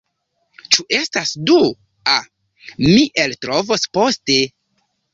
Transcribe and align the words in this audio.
Ĉu 0.75 0.85
estas 0.99 1.33
du? 1.51 1.59
A, 2.15 2.17
mi 2.87 3.07
eltrovos 3.27 3.89
poste. 4.01 4.43